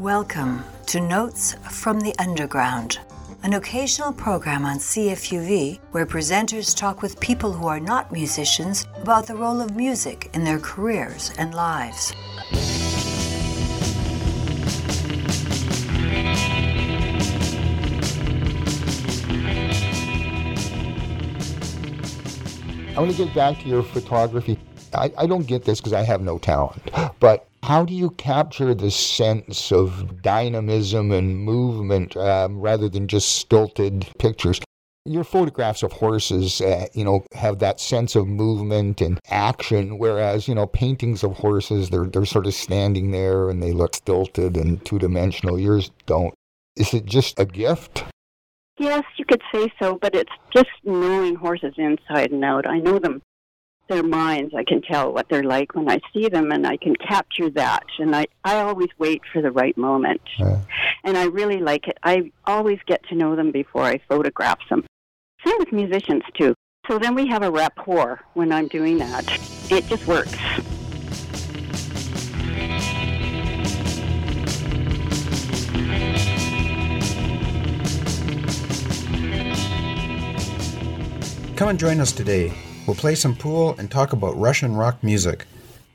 Welcome 0.00 0.62
to 0.88 1.00
Notes 1.00 1.54
from 1.70 2.00
the 2.00 2.14
Underground, 2.18 2.98
an 3.42 3.54
occasional 3.54 4.12
program 4.12 4.66
on 4.66 4.76
CFUV 4.76 5.80
where 5.92 6.04
presenters 6.04 6.76
talk 6.76 7.00
with 7.00 7.18
people 7.18 7.50
who 7.50 7.66
are 7.66 7.80
not 7.80 8.12
musicians 8.12 8.86
about 9.00 9.26
the 9.26 9.34
role 9.34 9.58
of 9.58 9.74
music 9.74 10.28
in 10.34 10.44
their 10.44 10.58
careers 10.58 11.32
and 11.38 11.54
lives. 11.54 12.12
I 22.94 23.00
want 23.00 23.12
to 23.12 23.16
get 23.16 23.34
back 23.34 23.58
to 23.60 23.66
your 23.66 23.82
photography. 23.82 24.58
I, 24.92 25.10
I 25.16 25.26
don't 25.26 25.46
get 25.46 25.64
this 25.64 25.80
because 25.80 25.94
I 25.94 26.02
have 26.02 26.20
no 26.20 26.36
talent, 26.36 26.90
but 27.18 27.48
how 27.66 27.84
do 27.84 27.92
you 27.92 28.10
capture 28.10 28.74
the 28.74 28.92
sense 28.92 29.72
of 29.72 30.22
dynamism 30.22 31.10
and 31.10 31.36
movement 31.36 32.16
um, 32.16 32.60
rather 32.60 32.88
than 32.88 33.08
just 33.08 33.34
stilted 33.34 34.06
pictures? 34.20 34.60
Your 35.04 35.24
photographs 35.24 35.82
of 35.82 35.90
horses, 35.90 36.60
uh, 36.60 36.86
you 36.92 37.04
know, 37.04 37.26
have 37.32 37.58
that 37.58 37.80
sense 37.80 38.14
of 38.14 38.28
movement 38.28 39.00
and 39.00 39.18
action, 39.28 39.98
whereas, 39.98 40.46
you 40.46 40.54
know, 40.54 40.68
paintings 40.68 41.24
of 41.24 41.36
horses, 41.38 41.90
they're, 41.90 42.06
they're 42.06 42.24
sort 42.24 42.46
of 42.46 42.54
standing 42.54 43.10
there 43.10 43.50
and 43.50 43.60
they 43.60 43.72
look 43.72 43.96
stilted 43.96 44.56
and 44.56 44.84
two 44.84 45.00
dimensional. 45.00 45.58
Yours 45.58 45.90
don't. 46.06 46.34
Is 46.76 46.94
it 46.94 47.04
just 47.04 47.38
a 47.40 47.44
gift? 47.44 48.04
Yes, 48.78 49.02
you 49.16 49.24
could 49.24 49.42
say 49.52 49.72
so, 49.82 49.98
but 50.00 50.14
it's 50.14 50.32
just 50.54 50.70
knowing 50.84 51.34
horses 51.34 51.74
inside 51.78 52.30
and 52.30 52.44
out. 52.44 52.66
I 52.66 52.78
know 52.78 53.00
them, 53.00 53.22
their 53.88 54.02
minds. 54.02 54.54
I 54.54 54.64
can 54.64 54.82
tell 54.82 55.12
what 55.12 55.28
they're 55.28 55.42
like 55.42 55.74
when 55.74 55.90
I 55.90 56.00
see 56.12 56.28
them, 56.28 56.52
and 56.52 56.66
I 56.66 56.76
can 56.76 56.94
capture 56.96 57.50
that. 57.50 57.84
And 57.98 58.14
I, 58.14 58.26
I 58.44 58.56
always 58.56 58.88
wait 58.98 59.22
for 59.32 59.40
the 59.42 59.50
right 59.50 59.76
moment. 59.76 60.20
Yeah. 60.38 60.60
And 61.04 61.16
I 61.16 61.24
really 61.24 61.58
like 61.58 61.88
it. 61.88 61.98
I 62.02 62.30
always 62.46 62.78
get 62.86 63.06
to 63.08 63.14
know 63.14 63.36
them 63.36 63.50
before 63.52 63.82
I 63.82 64.00
photograph 64.08 64.58
them. 64.68 64.84
Same 65.44 65.56
with 65.58 65.72
musicians, 65.72 66.22
too. 66.34 66.54
So 66.88 66.98
then 66.98 67.14
we 67.14 67.26
have 67.28 67.42
a 67.42 67.50
rapport 67.50 68.20
when 68.34 68.52
I'm 68.52 68.68
doing 68.68 68.98
that. 68.98 69.24
It 69.70 69.86
just 69.88 70.06
works. 70.06 70.36
Come 81.56 81.70
and 81.70 81.78
join 81.78 82.00
us 82.00 82.12
today. 82.12 82.52
We'll 82.85 82.95
play 82.95 83.15
some 83.15 83.35
pool 83.35 83.75
and 83.77 83.89
talk 83.89 84.13
about 84.13 84.37
Russian 84.37 84.75
rock 84.75 85.03
music. 85.03 85.45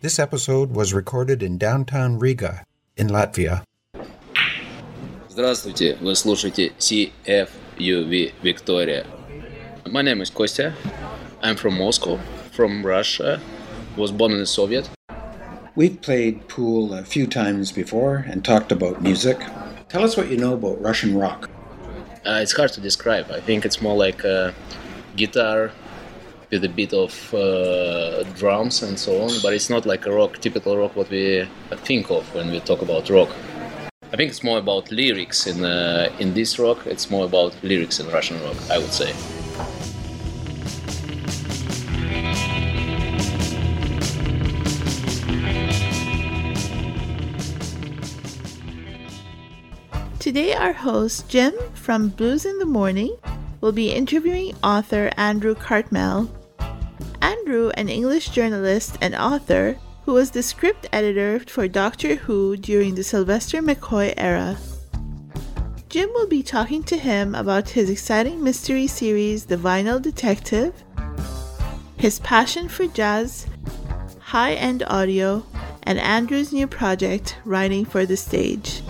This 0.00 0.18
episode 0.18 0.70
was 0.70 0.94
recorded 0.94 1.42
in 1.42 1.58
downtown 1.58 2.18
Riga, 2.18 2.64
in 2.96 3.08
Latvia. 3.08 3.62
Здравствуйте, 5.28 5.96
вы 6.00 6.14
слушаете 6.14 6.72
CFUV 6.78 8.32
Victoria. 8.42 9.06
My 9.90 10.02
name 10.02 10.22
is 10.22 10.30
Kostya. 10.30 10.72
I'm 11.42 11.56
from 11.56 11.76
Moscow, 11.76 12.18
from 12.52 12.84
Russia. 12.84 13.40
Was 13.96 14.12
born 14.12 14.32
in 14.32 14.38
the 14.38 14.46
Soviet. 14.46 14.88
We've 15.74 16.00
played 16.00 16.48
pool 16.48 16.94
a 16.94 17.04
few 17.04 17.26
times 17.26 17.70
before 17.70 18.24
and 18.26 18.42
talked 18.42 18.72
about 18.72 19.02
music. 19.02 19.38
Tell 19.88 20.02
us 20.02 20.16
what 20.16 20.30
you 20.30 20.38
know 20.38 20.54
about 20.54 20.80
Russian 20.80 21.18
rock. 21.18 21.50
Uh, 22.24 22.40
it's 22.42 22.52
hard 22.56 22.72
to 22.72 22.80
describe. 22.80 23.30
I 23.30 23.40
think 23.40 23.64
it's 23.64 23.82
more 23.82 23.94
like 23.94 24.24
a 24.24 24.54
guitar 25.16 25.70
with 26.51 26.65
a 26.65 26.69
bit 26.69 26.93
of 26.93 27.33
uh, 27.33 28.23
drums 28.37 28.83
and 28.83 28.99
so 28.99 29.21
on, 29.21 29.31
but 29.41 29.53
it's 29.53 29.69
not 29.69 29.85
like 29.85 30.05
a 30.05 30.11
rock, 30.11 30.37
typical 30.39 30.77
rock 30.77 30.95
what 30.95 31.09
we 31.09 31.47
think 31.85 32.11
of 32.11 32.23
when 32.35 32.51
we 32.51 32.59
talk 32.59 32.81
about 32.81 33.09
rock. 33.09 33.29
I 34.13 34.17
think 34.17 34.29
it's 34.29 34.43
more 34.43 34.57
about 34.59 34.91
lyrics 34.91 35.47
in 35.47 35.63
uh, 35.63 36.09
in 36.19 36.33
this 36.33 36.59
rock. 36.59 36.85
It's 36.85 37.09
more 37.09 37.23
about 37.25 37.55
lyrics 37.63 38.01
in 38.01 38.07
Russian 38.09 38.41
rock, 38.43 38.57
I 38.69 38.77
would 38.77 38.91
say. 38.91 39.13
Today, 50.19 50.53
our 50.53 50.73
host, 50.73 51.29
Jim 51.29 51.53
from 51.73 52.09
Blues 52.09 52.45
in 52.45 52.59
the 52.59 52.65
Morning, 52.65 53.15
will 53.61 53.71
be 53.71 53.91
interviewing 53.91 54.53
author 54.61 55.09
Andrew 55.17 55.55
Cartmel. 55.55 56.29
Andrew, 57.21 57.69
an 57.75 57.89
English 57.89 58.29
journalist 58.29 58.97
and 59.01 59.15
author, 59.15 59.77
who 60.05 60.13
was 60.13 60.31
the 60.31 60.43
script 60.43 60.87
editor 60.91 61.39
for 61.39 61.67
Doctor 61.67 62.15
Who 62.15 62.57
during 62.57 62.95
the 62.95 63.03
Sylvester 63.03 63.61
McCoy 63.61 64.13
era. 64.17 64.57
Jim 65.89 66.09
will 66.13 66.27
be 66.27 66.41
talking 66.41 66.83
to 66.83 66.97
him 66.97 67.35
about 67.35 67.69
his 67.69 67.89
exciting 67.89 68.43
mystery 68.43 68.87
series, 68.87 69.45
The 69.45 69.57
Vinyl 69.57 70.01
Detective, 70.01 70.73
his 71.97 72.19
passion 72.19 72.67
for 72.67 72.87
jazz, 72.87 73.45
high 74.19 74.53
end 74.53 74.83
audio, 74.87 75.45
and 75.83 75.99
Andrew's 75.99 76.53
new 76.53 76.65
project, 76.65 77.37
Writing 77.45 77.85
for 77.85 78.05
the 78.05 78.17
Stage. 78.17 78.81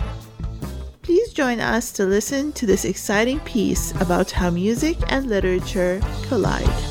Please 1.01 1.33
join 1.33 1.59
us 1.59 1.91
to 1.93 2.05
listen 2.05 2.51
to 2.53 2.65
this 2.65 2.85
exciting 2.85 3.39
piece 3.41 3.91
about 3.99 4.31
how 4.31 4.49
music 4.49 4.97
and 5.07 5.27
literature 5.27 5.99
collide. 6.27 6.90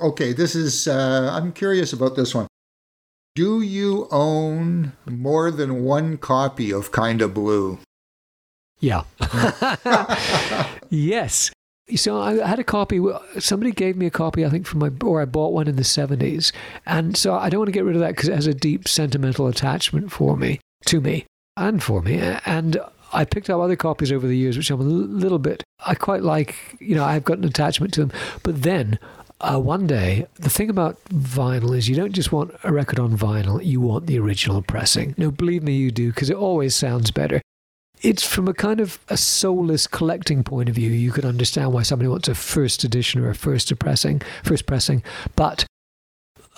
Okay, 0.00 0.32
this 0.32 0.54
is, 0.54 0.86
uh, 0.86 1.30
I'm 1.32 1.52
curious 1.52 1.92
about 1.92 2.16
this 2.16 2.34
one. 2.34 2.46
Do 3.34 3.60
you 3.60 4.08
own 4.10 4.92
more 5.06 5.50
than 5.50 5.84
one 5.84 6.18
copy 6.18 6.72
of 6.72 6.92
Kind 6.92 7.22
of 7.22 7.34
Blue? 7.34 7.78
Yeah. 8.78 9.04
yes. 10.90 11.50
So 11.94 12.20
I 12.20 12.46
had 12.46 12.58
a 12.58 12.64
copy. 12.64 13.00
Somebody 13.38 13.72
gave 13.72 13.96
me 13.96 14.06
a 14.06 14.10
copy, 14.10 14.44
I 14.44 14.50
think, 14.50 14.66
from 14.66 14.80
my, 14.80 14.90
or 15.02 15.22
I 15.22 15.24
bought 15.24 15.52
one 15.52 15.68
in 15.68 15.76
the 15.76 15.82
70s. 15.82 16.52
And 16.84 17.16
so 17.16 17.34
I 17.34 17.48
don't 17.48 17.60
want 17.60 17.68
to 17.68 17.72
get 17.72 17.84
rid 17.84 17.94
of 17.94 18.00
that 18.00 18.16
because 18.16 18.28
it 18.28 18.34
has 18.34 18.46
a 18.46 18.54
deep 18.54 18.88
sentimental 18.88 19.46
attachment 19.46 20.12
for 20.12 20.36
me, 20.36 20.60
to 20.86 21.00
me, 21.00 21.26
and 21.56 21.82
for 21.82 22.02
me. 22.02 22.18
And 22.44 22.78
I 23.12 23.24
picked 23.24 23.48
up 23.48 23.60
other 23.60 23.76
copies 23.76 24.12
over 24.12 24.26
the 24.26 24.36
years, 24.36 24.56
which 24.56 24.70
I'm 24.70 24.80
a 24.80 24.84
little 24.84 25.38
bit, 25.38 25.62
I 25.86 25.94
quite 25.94 26.22
like, 26.22 26.56
you 26.80 26.94
know, 26.94 27.04
I've 27.04 27.24
got 27.24 27.38
an 27.38 27.44
attachment 27.44 27.94
to 27.94 28.00
them. 28.04 28.12
But 28.42 28.62
then 28.62 28.98
uh, 29.40 29.58
one 29.58 29.86
day, 29.86 30.26
the 30.36 30.48
thing 30.48 30.70
about 30.70 31.02
vinyl 31.06 31.76
is 31.76 31.88
you 31.88 31.96
don't 31.96 32.12
just 32.12 32.32
want 32.32 32.54
a 32.64 32.72
record 32.72 32.98
on 32.98 33.16
vinyl, 33.16 33.64
you 33.64 33.80
want 33.80 34.06
the 34.06 34.18
original 34.18 34.62
pressing. 34.62 35.14
No, 35.18 35.30
believe 35.30 35.62
me, 35.62 35.76
you 35.76 35.90
do, 35.90 36.10
because 36.10 36.30
it 36.30 36.36
always 36.36 36.74
sounds 36.74 37.10
better. 37.10 37.42
It's 38.02 38.22
from 38.22 38.48
a 38.48 38.54
kind 38.54 38.80
of 38.80 38.98
a 39.08 39.16
soulless 39.16 39.86
collecting 39.86 40.42
point 40.42 40.68
of 40.68 40.74
view. 40.74 40.90
You 40.90 41.12
could 41.12 41.24
understand 41.24 41.72
why 41.72 41.82
somebody 41.82 42.08
wants 42.08 42.28
a 42.28 42.34
first 42.34 42.84
edition 42.84 43.20
or 43.20 43.28
a 43.28 43.34
first 43.34 43.76
pressing, 43.78 44.22
first 44.42 44.66
pressing. 44.66 45.02
But 45.34 45.66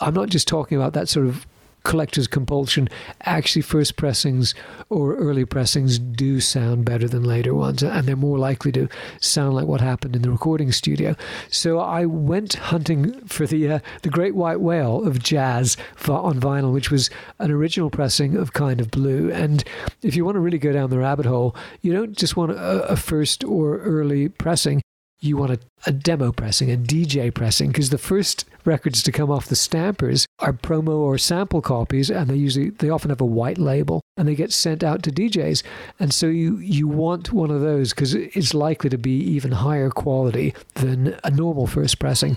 I'm 0.00 0.14
not 0.14 0.28
just 0.28 0.46
talking 0.46 0.76
about 0.76 0.92
that 0.92 1.08
sort 1.08 1.26
of 1.26 1.46
collector's 1.88 2.26
compulsion, 2.28 2.86
actually 3.22 3.62
first 3.62 3.96
pressings 3.96 4.54
or 4.90 5.16
early 5.16 5.46
pressings 5.46 5.98
do 5.98 6.38
sound 6.38 6.84
better 6.84 7.08
than 7.08 7.24
later 7.24 7.54
ones, 7.54 7.82
and 7.82 8.06
they're 8.06 8.14
more 8.14 8.38
likely 8.38 8.70
to 8.70 8.88
sound 9.20 9.54
like 9.54 9.66
what 9.66 9.80
happened 9.80 10.14
in 10.14 10.20
the 10.20 10.30
recording 10.30 10.70
studio. 10.70 11.16
So 11.50 11.78
I 11.78 12.04
went 12.04 12.54
hunting 12.54 13.18
for 13.26 13.46
the 13.46 13.72
uh, 13.72 13.78
the 14.02 14.10
Great 14.10 14.34
White 14.34 14.60
Whale 14.60 15.02
of 15.02 15.22
jazz 15.22 15.78
on 16.06 16.38
vinyl, 16.38 16.74
which 16.74 16.90
was 16.90 17.08
an 17.38 17.50
original 17.50 17.88
pressing 17.88 18.36
of 18.36 18.52
Kind 18.52 18.82
of 18.82 18.90
Blue. 18.90 19.32
And 19.32 19.64
if 20.02 20.14
you 20.14 20.26
want 20.26 20.34
to 20.36 20.40
really 20.40 20.58
go 20.58 20.72
down 20.72 20.90
the 20.90 20.98
rabbit 20.98 21.24
hole, 21.24 21.56
you 21.80 21.92
don't 21.94 22.16
just 22.16 22.36
want 22.36 22.52
a, 22.52 22.82
a 22.82 22.96
first 22.96 23.44
or 23.44 23.78
early 23.78 24.28
pressing 24.28 24.82
you 25.20 25.36
want 25.36 25.52
a, 25.52 25.58
a, 25.86 25.92
demo 25.92 26.32
pressing, 26.32 26.70
a 26.70 26.76
DJ 26.76 27.32
pressing, 27.32 27.68
because 27.68 27.90
the 27.90 27.98
first 27.98 28.44
records 28.64 29.02
to 29.02 29.12
come 29.12 29.30
off 29.30 29.46
the 29.46 29.56
stampers 29.56 30.26
are 30.38 30.52
promo 30.52 30.98
or 30.98 31.18
sample 31.18 31.60
copies, 31.60 32.10
and 32.10 32.28
they 32.28 32.36
usually 32.36 32.70
they 32.70 32.90
often 32.90 33.10
have 33.10 33.20
a 33.20 33.26
white 33.26 33.58
label, 33.58 34.00
and 34.16 34.28
they 34.28 34.34
get 34.34 34.52
sent 34.52 34.84
out 34.84 35.02
to 35.02 35.10
DJs. 35.10 35.62
And 35.98 36.12
so 36.14 36.26
you 36.26 36.58
you 36.58 36.86
want 36.86 37.32
one 37.32 37.50
of 37.50 37.60
those 37.60 37.90
because 37.90 38.14
it's 38.14 38.54
likely 38.54 38.90
to 38.90 38.98
be 38.98 39.18
even 39.18 39.52
higher 39.52 39.90
quality 39.90 40.54
than 40.74 41.18
a 41.24 41.30
normal 41.30 41.66
first 41.66 41.98
pressing. 41.98 42.36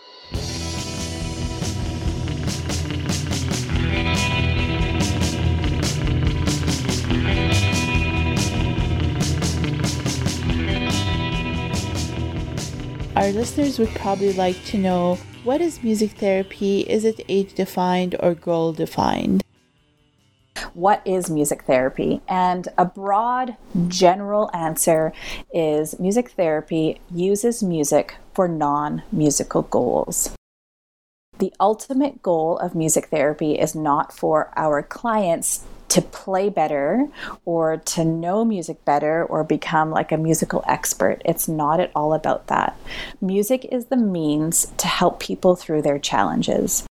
Our 13.21 13.31
listeners 13.33 13.77
would 13.77 13.89
probably 13.89 14.33
like 14.33 14.65
to 14.65 14.79
know 14.79 15.19
what 15.43 15.61
is 15.61 15.83
music 15.83 16.13
therapy? 16.13 16.79
Is 16.79 17.05
it 17.05 17.23
age 17.29 17.53
defined 17.53 18.15
or 18.19 18.33
goal 18.33 18.73
defined? 18.73 19.43
What 20.73 21.03
is 21.05 21.29
music 21.29 21.65
therapy? 21.65 22.21
And 22.27 22.67
a 22.79 22.85
broad, 22.85 23.57
general 23.87 24.49
answer 24.55 25.13
is 25.53 25.99
music 25.99 26.31
therapy 26.31 26.99
uses 27.13 27.61
music 27.61 28.15
for 28.33 28.47
non 28.47 29.03
musical 29.11 29.61
goals. 29.61 30.33
The 31.37 31.53
ultimate 31.59 32.23
goal 32.23 32.57
of 32.57 32.73
music 32.73 33.09
therapy 33.09 33.51
is 33.53 33.75
not 33.75 34.11
for 34.11 34.51
our 34.55 34.81
clients 34.81 35.63
to 35.91 36.01
play 36.01 36.47
better 36.47 37.07
or 37.43 37.77
to 37.77 38.05
know 38.05 38.45
music 38.45 38.83
better 38.85 39.25
or 39.25 39.43
become 39.43 39.91
like 39.91 40.13
a 40.13 40.17
musical 40.17 40.63
expert. 40.65 41.21
It's 41.25 41.49
not 41.49 41.81
at 41.81 41.91
all 41.93 42.13
about 42.13 42.47
that. 42.47 42.77
Music 43.19 43.65
is 43.65 43.85
the 43.85 43.97
means 43.97 44.71
to 44.77 44.87
help 44.87 45.19
people 45.19 45.57
through 45.57 45.81
their 45.81 45.99
challenges. 45.99 46.85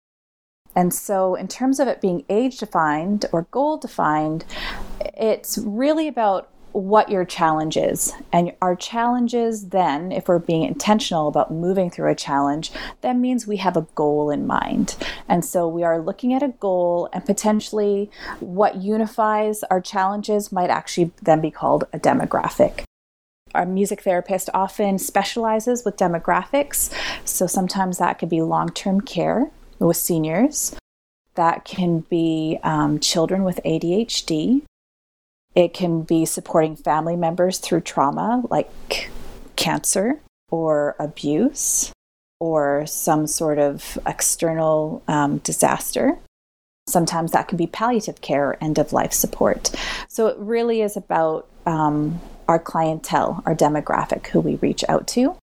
And 0.75 0.93
so, 0.93 1.35
in 1.35 1.47
terms 1.47 1.79
of 1.79 1.87
it 1.87 2.01
being 2.01 2.25
age 2.29 2.57
defined 2.57 3.25
or 3.31 3.47
goal 3.51 3.77
defined, 3.77 4.43
it's 4.99 5.57
really 5.57 6.07
about 6.07 6.49
what 6.71 7.09
your 7.09 7.25
challenge 7.25 7.77
is. 7.77 8.13
And 8.31 8.53
our 8.61 8.75
challenges, 8.75 9.69
then, 9.69 10.11
if 10.11 10.27
we're 10.27 10.39
being 10.39 10.63
intentional 10.63 11.27
about 11.27 11.51
moving 11.51 11.89
through 11.89 12.11
a 12.11 12.15
challenge, 12.15 12.71
that 13.01 13.15
means 13.15 13.47
we 13.47 13.57
have 13.57 13.77
a 13.77 13.87
goal 13.95 14.29
in 14.29 14.47
mind. 14.47 14.95
And 15.27 15.43
so 15.43 15.67
we 15.67 15.83
are 15.83 15.99
looking 15.99 16.33
at 16.33 16.43
a 16.43 16.49
goal, 16.59 17.09
and 17.13 17.25
potentially 17.25 18.09
what 18.39 18.75
unifies 18.77 19.63
our 19.63 19.81
challenges 19.81 20.51
might 20.51 20.69
actually 20.69 21.11
then 21.21 21.41
be 21.41 21.51
called 21.51 21.85
a 21.93 21.99
demographic. 21.99 22.83
Our 23.55 23.65
music 23.65 24.03
therapist 24.03 24.49
often 24.53 24.99
specializes 24.99 25.83
with 25.83 25.97
demographics. 25.97 26.93
So 27.25 27.47
sometimes 27.47 27.97
that 27.97 28.19
could 28.19 28.29
be 28.29 28.41
long 28.41 28.69
term 28.69 29.01
care 29.01 29.49
with 29.79 29.97
seniors, 29.97 30.75
that 31.35 31.65
can 31.65 32.01
be 32.01 32.59
um, 32.63 32.99
children 32.99 33.43
with 33.43 33.59
ADHD 33.65 34.61
it 35.55 35.73
can 35.73 36.01
be 36.03 36.25
supporting 36.25 36.75
family 36.75 37.15
members 37.15 37.57
through 37.57 37.81
trauma 37.81 38.43
like 38.49 39.09
cancer 39.55 40.19
or 40.49 40.95
abuse 40.99 41.91
or 42.39 42.85
some 42.85 43.27
sort 43.27 43.59
of 43.59 43.97
external 44.05 45.03
um, 45.07 45.39
disaster. 45.39 46.17
Sometimes 46.87 47.31
that 47.33 47.47
can 47.47 47.57
be 47.57 47.67
palliative 47.67 48.21
care, 48.21 48.49
or 48.49 48.57
end 48.61 48.79
of 48.79 48.93
life 48.93 49.13
support. 49.13 49.71
So 50.07 50.27
it 50.27 50.37
really 50.39 50.81
is 50.81 50.97
about 50.97 51.47
um, 51.65 52.19
our 52.47 52.57
clientele, 52.57 53.43
our 53.45 53.53
demographic, 53.53 54.27
who 54.27 54.39
we 54.39 54.55
reach 54.55 54.83
out 54.89 55.07
to. 55.09 55.35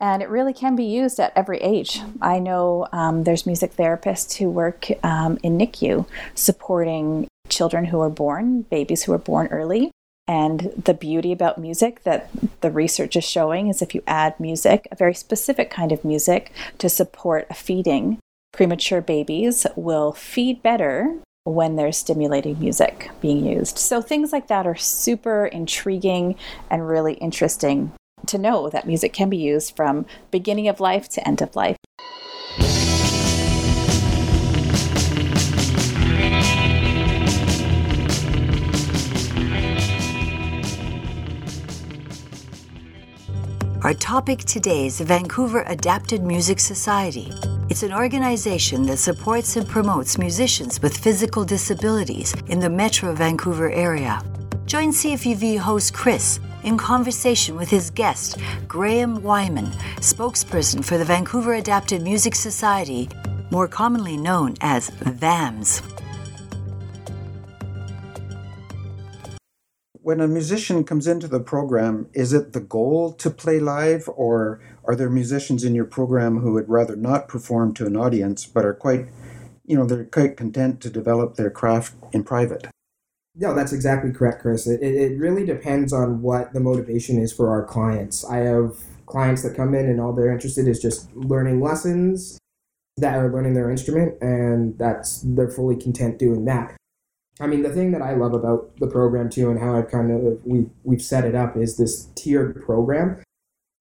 And 0.00 0.22
it 0.22 0.28
really 0.28 0.52
can 0.52 0.74
be 0.74 0.84
used 0.84 1.20
at 1.20 1.32
every 1.36 1.58
age. 1.58 2.00
I 2.22 2.38
know 2.38 2.88
um, 2.92 3.24
there's 3.24 3.46
music 3.46 3.74
therapists 3.76 4.36
who 4.36 4.48
work 4.48 4.86
um, 5.04 5.38
in 5.42 5.58
NICU 5.58 6.06
supporting 6.34 7.27
children 7.48 7.86
who 7.86 8.00
are 8.00 8.10
born, 8.10 8.62
babies 8.62 9.04
who 9.04 9.12
are 9.12 9.18
born 9.18 9.48
early. 9.48 9.90
And 10.26 10.72
the 10.84 10.92
beauty 10.92 11.32
about 11.32 11.56
music 11.56 12.02
that 12.02 12.28
the 12.60 12.70
research 12.70 13.16
is 13.16 13.24
showing 13.24 13.68
is 13.68 13.80
if 13.80 13.94
you 13.94 14.02
add 14.06 14.38
music, 14.38 14.86
a 14.92 14.96
very 14.96 15.14
specific 15.14 15.70
kind 15.70 15.90
of 15.90 16.04
music, 16.04 16.52
to 16.78 16.90
support 16.90 17.46
a 17.48 17.54
feeding, 17.54 18.18
premature 18.52 19.00
babies 19.00 19.66
will 19.74 20.12
feed 20.12 20.62
better 20.62 21.16
when 21.44 21.76
there's 21.76 21.96
stimulating 21.96 22.60
music 22.60 23.10
being 23.22 23.44
used. 23.44 23.78
So 23.78 24.02
things 24.02 24.32
like 24.32 24.48
that 24.48 24.66
are 24.66 24.76
super 24.76 25.46
intriguing 25.46 26.36
and 26.68 26.86
really 26.86 27.14
interesting 27.14 27.92
to 28.26 28.36
know 28.36 28.68
that 28.68 28.86
music 28.86 29.14
can 29.14 29.30
be 29.30 29.38
used 29.38 29.74
from 29.74 30.04
beginning 30.30 30.68
of 30.68 30.80
life 30.80 31.08
to 31.10 31.26
end 31.26 31.40
of 31.40 31.56
life. 31.56 31.76
Our 43.88 43.94
topic 43.94 44.40
today 44.40 44.84
is 44.84 44.98
the 44.98 45.06
Vancouver 45.06 45.62
Adapted 45.62 46.22
Music 46.22 46.60
Society. 46.60 47.32
It's 47.70 47.82
an 47.82 47.94
organization 47.94 48.82
that 48.82 48.98
supports 48.98 49.56
and 49.56 49.66
promotes 49.66 50.18
musicians 50.18 50.82
with 50.82 50.94
physical 50.94 51.42
disabilities 51.42 52.34
in 52.48 52.60
the 52.60 52.68
Metro 52.68 53.14
Vancouver 53.14 53.70
area. 53.70 54.22
Join 54.66 54.90
CFUV 54.90 55.56
host 55.56 55.94
Chris 55.94 56.38
in 56.64 56.76
conversation 56.76 57.56
with 57.56 57.70
his 57.70 57.88
guest, 57.88 58.36
Graham 58.66 59.22
Wyman, 59.22 59.70
spokesperson 60.02 60.84
for 60.84 60.98
the 60.98 61.04
Vancouver 61.06 61.54
Adapted 61.54 62.02
Music 62.02 62.34
Society, 62.34 63.08
more 63.50 63.68
commonly 63.68 64.18
known 64.18 64.54
as 64.60 64.90
VAMS. 64.90 65.80
When 70.08 70.22
a 70.22 70.26
musician 70.26 70.84
comes 70.84 71.06
into 71.06 71.28
the 71.28 71.38
program, 71.38 72.08
is 72.14 72.32
it 72.32 72.54
the 72.54 72.60
goal 72.60 73.12
to 73.12 73.28
play 73.28 73.60
live, 73.60 74.08
or 74.16 74.58
are 74.84 74.96
there 74.96 75.10
musicians 75.10 75.64
in 75.64 75.74
your 75.74 75.84
program 75.84 76.38
who 76.38 76.54
would 76.54 76.66
rather 76.66 76.96
not 76.96 77.28
perform 77.28 77.74
to 77.74 77.84
an 77.84 77.94
audience 77.94 78.46
but 78.46 78.64
are 78.64 78.72
quite, 78.72 79.04
you 79.66 79.76
know, 79.76 79.84
they're 79.84 80.06
quite 80.06 80.34
content 80.34 80.80
to 80.80 80.88
develop 80.88 81.34
their 81.34 81.50
craft 81.50 81.92
in 82.10 82.24
private? 82.24 82.68
No, 83.34 83.54
that's 83.54 83.74
exactly 83.74 84.10
correct, 84.10 84.40
Chris. 84.40 84.66
It, 84.66 84.82
it 84.82 85.18
really 85.18 85.44
depends 85.44 85.92
on 85.92 86.22
what 86.22 86.54
the 86.54 86.60
motivation 86.60 87.18
is 87.18 87.30
for 87.30 87.50
our 87.50 87.66
clients. 87.66 88.24
I 88.24 88.38
have 88.38 88.78
clients 89.04 89.42
that 89.42 89.54
come 89.54 89.74
in 89.74 89.90
and 89.90 90.00
all 90.00 90.14
they're 90.14 90.32
interested 90.32 90.66
is 90.68 90.80
just 90.80 91.14
learning 91.14 91.60
lessons 91.60 92.38
that 92.96 93.14
are 93.18 93.30
learning 93.30 93.52
their 93.52 93.70
instrument, 93.70 94.16
and 94.22 94.78
that's 94.78 95.20
they're 95.20 95.50
fully 95.50 95.76
content 95.76 96.18
doing 96.18 96.46
that. 96.46 96.78
I 97.40 97.46
mean, 97.46 97.62
the 97.62 97.70
thing 97.70 97.92
that 97.92 98.02
I 98.02 98.14
love 98.14 98.34
about 98.34 98.76
the 98.78 98.88
program 98.88 99.30
too, 99.30 99.50
and 99.50 99.60
how 99.60 99.76
I've 99.76 99.90
kind 99.90 100.10
of 100.10 100.44
we 100.44 100.66
we've 100.82 101.02
set 101.02 101.24
it 101.24 101.34
up 101.34 101.56
is 101.56 101.76
this 101.76 102.06
tiered 102.14 102.60
program. 102.62 103.22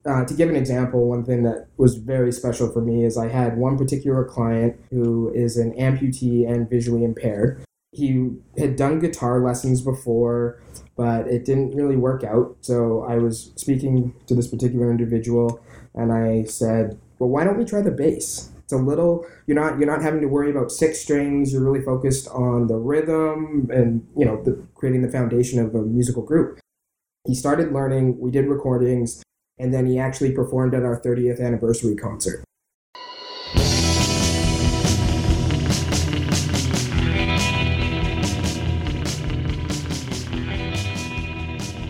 Uh, 0.05 0.23
to 0.25 0.33
give 0.33 0.49
an 0.49 0.55
example, 0.55 1.09
one 1.09 1.25
thing 1.25 1.43
that 1.43 1.67
was 1.75 1.95
very 1.95 2.31
special 2.31 2.71
for 2.71 2.81
me 2.81 3.03
is 3.03 3.17
I 3.17 3.27
had 3.27 3.57
one 3.57 3.77
particular 3.77 4.23
client 4.23 4.79
who 4.89 5.33
is 5.33 5.57
an 5.57 5.73
amputee 5.73 6.49
and 6.49 6.69
visually 6.69 7.03
impaired. 7.03 7.61
He 7.91 8.37
had 8.57 8.75
done 8.75 8.99
guitar 8.99 9.43
lessons 9.43 9.81
before, 9.81 10.61
but 10.95 11.27
it 11.27 11.45
didn't 11.45 11.75
really 11.75 11.97
work 11.97 12.23
out. 12.23 12.57
So 12.61 13.03
I 13.03 13.17
was 13.17 13.51
speaking 13.55 14.13
to 14.27 14.35
this 14.35 14.47
particular 14.47 14.91
individual, 14.91 15.59
and 15.95 16.13
I 16.13 16.43
said, 16.43 16.99
"Well, 17.17 17.29
why 17.29 17.43
don't 17.43 17.57
we 17.57 17.65
try 17.65 17.81
the 17.81 17.91
bass?" 17.91 18.51
It's 18.67 18.73
a 18.73 18.77
little 18.77 19.25
you're 19.45 19.55
not 19.55 19.79
you're 19.79 19.87
not 19.87 20.01
having 20.01 20.19
to 20.19 20.27
worry 20.27 20.51
about 20.51 20.73
six 20.73 20.99
strings. 20.99 21.53
You're 21.53 21.63
really 21.63 21.81
focused 21.81 22.27
on 22.27 22.67
the 22.67 22.75
rhythm 22.75 23.69
and 23.71 24.05
you 24.17 24.25
know 24.25 24.43
the, 24.43 24.61
creating 24.75 25.03
the 25.03 25.09
foundation 25.09 25.59
of 25.59 25.73
a 25.73 25.83
musical 25.83 26.21
group. 26.21 26.59
He 27.25 27.33
started 27.33 27.71
learning. 27.71 28.19
We 28.19 28.29
did 28.29 28.47
recordings, 28.47 29.23
and 29.57 29.73
then 29.73 29.85
he 29.85 29.97
actually 29.97 30.33
performed 30.33 30.75
at 30.75 30.83
our 30.83 30.99
30th 30.99 31.39
anniversary 31.39 31.95
concert. 31.95 32.43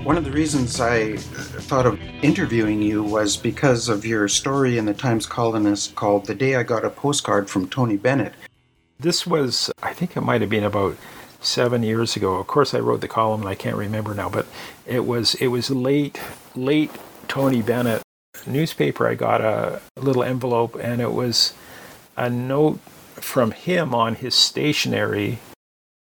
One 0.08 0.18
of 0.18 0.24
the 0.24 0.32
reasons 0.32 0.80
I 0.80 1.18
thought 1.18 1.86
of 1.86 2.00
interviewing 2.24 2.82
you 2.82 3.04
was 3.04 3.36
because 3.36 3.90
of 3.90 4.06
your 4.06 4.30
story 4.30 4.78
in 4.78 4.86
the 4.86 4.94
Times 4.94 5.26
Colonist 5.26 5.96
called 5.96 6.28
The 6.28 6.34
Day 6.34 6.56
I 6.56 6.64
Got 6.64 6.86
a 6.86 6.90
Postcard 6.90 7.50
from 7.50 7.68
Tony 7.68 7.98
Bennett. 7.98 8.34
This 8.98 9.28
was, 9.28 9.70
I 9.84 9.92
think 9.92 10.16
it 10.16 10.22
might 10.22 10.40
have 10.40 10.50
been 10.50 10.64
about 10.64 10.96
seven 11.42 11.84
years 11.84 12.16
ago. 12.16 12.36
Of 12.36 12.48
course, 12.48 12.74
I 12.74 12.80
wrote 12.80 13.02
the 13.02 13.10
column 13.10 13.42
and 13.42 13.50
I 13.50 13.56
can't 13.56 13.76
remember 13.76 14.14
now, 14.14 14.30
but 14.30 14.48
it 14.86 15.06
was 15.06 15.36
it 15.36 15.48
was 15.48 15.70
late, 15.70 16.22
late 16.56 16.92
Tony 17.28 17.62
Bennett 17.62 18.02
newspaper. 18.46 19.10
I 19.10 19.16
got 19.16 19.42
a 19.42 19.82
little 19.98 20.24
envelope 20.24 20.78
and 20.82 21.02
it 21.02 21.12
was 21.12 21.54
a 22.16 22.30
note 22.30 22.80
from 23.16 23.52
him 23.52 23.94
on 23.94 24.16
his 24.16 24.36
stationery 24.36 25.40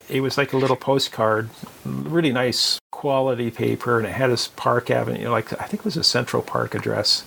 it 0.09 0.21
was 0.21 0.37
like 0.37 0.53
a 0.53 0.57
little 0.57 0.75
postcard, 0.75 1.49
really 1.83 2.31
nice 2.31 2.79
quality 2.91 3.51
paper, 3.51 3.97
and 3.97 4.07
it 4.07 4.13
had 4.13 4.29
his 4.29 4.47
Park 4.49 4.89
Avenue, 4.89 5.29
like 5.29 5.51
I 5.59 5.65
think 5.65 5.81
it 5.81 5.85
was 5.85 5.97
a 5.97 6.03
Central 6.03 6.41
Park 6.41 6.75
address. 6.75 7.25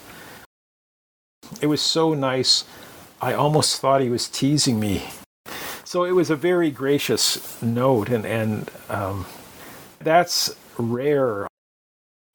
It 1.60 1.66
was 1.66 1.80
so 1.80 2.14
nice, 2.14 2.64
I 3.20 3.32
almost 3.32 3.80
thought 3.80 4.00
he 4.00 4.10
was 4.10 4.28
teasing 4.28 4.78
me. 4.78 5.04
So 5.84 6.04
it 6.04 6.12
was 6.12 6.30
a 6.30 6.36
very 6.36 6.70
gracious 6.70 7.60
note, 7.62 8.10
and 8.10 8.26
and 8.26 8.70
um, 8.88 9.26
that's 10.00 10.54
rare. 10.76 11.46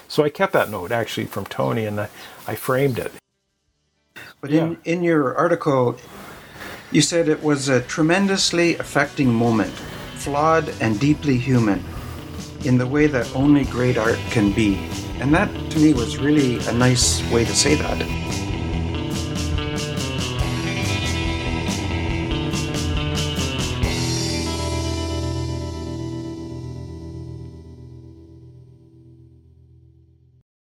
So 0.08 0.24
I 0.24 0.30
kept 0.30 0.54
that 0.54 0.70
note 0.70 0.92
actually 0.92 1.28
from 1.28 1.46
Tony, 1.46 1.86
and 1.86 2.02
I, 2.02 2.10
I 2.48 2.56
framed 2.56 3.00
it. 3.00 3.12
But 4.42 4.52
yeah. 4.52 4.64
in 4.64 4.78
in 4.84 5.04
your 5.04 5.36
article, 5.36 5.98
you 6.92 7.02
said 7.02 7.28
it 7.30 7.44
was 7.44 7.70
a 7.70 7.82
tremendously 7.82 8.76
affecting 8.78 9.34
moment 9.34 9.74
flawed 10.24 10.70
and 10.80 11.00
deeply 11.00 11.38
human 11.38 11.84
in 12.64 12.78
the 12.78 12.88
way 12.88 13.08
that 13.08 13.30
only 13.36 13.66
great 13.66 13.98
art 13.98 14.18
can 14.32 14.54
be. 14.54 14.76
And 15.20 15.34
that 15.34 15.50
to 15.72 15.80
me 15.80 15.94
was 15.94 16.18
really 16.18 16.66
a 16.68 16.72
nice 16.72 17.22
way 17.30 17.44
to 17.44 17.56
say 17.56 17.76
that. 17.76 18.23